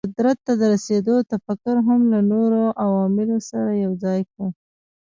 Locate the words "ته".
0.45-0.53